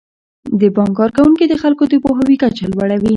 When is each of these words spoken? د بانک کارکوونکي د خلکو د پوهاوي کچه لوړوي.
د 0.61 0.61
بانک 0.75 0.93
کارکوونکي 0.99 1.45
د 1.47 1.53
خلکو 1.63 1.83
د 1.91 1.93
پوهاوي 2.03 2.35
کچه 2.43 2.65
لوړوي. 2.71 3.09